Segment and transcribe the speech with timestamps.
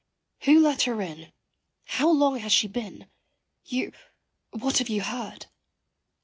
[0.45, 1.31] Who let her in?
[1.85, 3.07] how long has she been?
[3.65, 3.91] you
[4.49, 5.45] what have you heard?